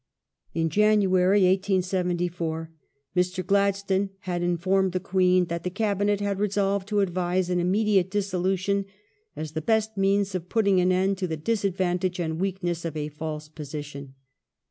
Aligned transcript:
Fall 0.01 0.49
of 0.49 0.53
the 0.55 0.61
In 0.61 0.69
January, 0.71 1.43
1874, 1.43 2.71
Mr. 3.15 3.45
Gladstone 3.45 4.09
had 4.21 4.41
informed 4.41 4.93
the 4.93 4.99
Queen 4.99 5.45
that 5.45 5.61
Govern 5.61 5.71
^^^ 5.73 5.75
Cabinet 5.75 6.21
had 6.21 6.39
resolved 6.39 6.87
to 6.87 7.01
advise 7.01 7.51
an 7.51 7.59
immediate 7.59 8.09
dissolution 8.09 8.85
as 9.35 9.49
ment 9.49 9.53
«the 9.53 9.61
best 9.61 9.97
means 9.97 10.33
of 10.33 10.49
putting 10.49 10.81
an 10.81 10.91
end 10.91 11.19
to 11.19 11.27
the 11.27 11.37
disadvantage 11.37 12.19
and 12.19 12.41
weak 12.41 12.63
ness 12.63 12.83
of 12.83 12.97
a 12.97 13.09
false 13.09 13.47
position 13.47 14.15